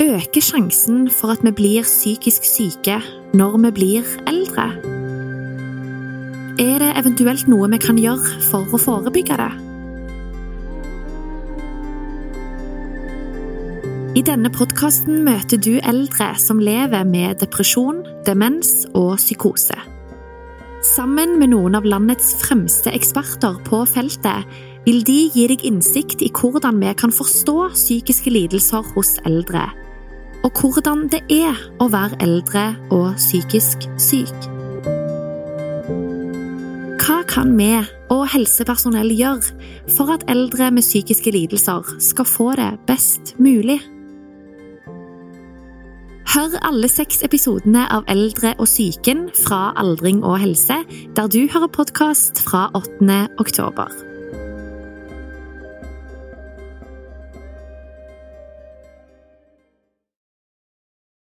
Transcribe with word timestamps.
øker 0.00 0.40
sjansen 0.40 1.10
for 1.12 1.34
at 1.34 1.42
vi 1.44 1.50
blir 1.52 1.84
psykisk 1.84 2.44
syke 2.48 3.00
når 3.36 3.58
vi 3.66 3.70
blir 3.76 4.06
eldre? 4.30 4.70
Er 6.60 6.78
det 6.80 6.94
eventuelt 7.00 7.48
noe 7.48 7.68
vi 7.72 7.80
kan 7.80 8.00
gjøre 8.00 8.40
for 8.48 8.64
å 8.72 8.80
forebygge 8.80 9.36
det? 9.40 9.50
I 14.16 14.24
denne 14.26 14.50
podkasten 14.50 15.20
møter 15.24 15.60
du 15.60 15.76
eldre 15.86 16.32
som 16.40 16.58
lever 16.58 17.04
med 17.06 17.38
depresjon, 17.44 18.02
demens 18.26 18.88
og 18.90 19.14
psykose. 19.20 19.76
Sammen 20.82 21.36
med 21.38 21.52
noen 21.52 21.76
av 21.76 21.84
landets 21.84 22.32
fremste 22.40 22.90
eksperter 22.96 23.60
på 23.68 23.84
feltet 23.86 24.48
vil 24.86 25.04
de 25.04 25.18
gi 25.34 25.44
deg 25.52 25.62
innsikt 25.68 26.24
i 26.24 26.32
hvordan 26.32 26.80
vi 26.80 26.96
kan 26.96 27.12
forstå 27.12 27.56
psykiske 27.76 28.32
lidelser 28.32 28.82
hos 28.96 29.18
eldre, 29.28 29.68
og 30.44 30.50
hvordan 30.60 31.08
det 31.12 31.20
er 31.32 31.58
å 31.80 31.88
være 31.92 32.18
eldre 32.24 32.64
og 32.94 33.14
psykisk 33.20 33.86
syk. 34.00 34.48
Hva 37.00 37.22
kan 37.28 37.54
vi 37.58 37.72
og 38.10 38.26
helsepersonell 38.32 39.10
gjøre 39.14 39.54
for 39.96 40.12
at 40.14 40.26
eldre 40.30 40.70
med 40.74 40.86
psykiske 40.86 41.32
lidelser 41.34 41.96
skal 42.02 42.28
få 42.28 42.52
det 42.60 42.72
best 42.88 43.34
mulig? 43.38 43.80
Hør 46.30 46.54
alle 46.62 46.86
seks 46.86 47.24
episodene 47.26 47.88
av 47.90 48.04
Eldre 48.12 48.52
og 48.62 48.68
psyken 48.70 49.24
fra 49.34 49.72
Aldring 49.80 50.22
og 50.22 50.38
helse, 50.38 50.76
der 51.16 51.26
du 51.26 51.40
hører 51.50 51.72
podkast 51.74 52.38
fra 52.46 52.68
8. 52.78 53.18
oktober. 53.42 54.09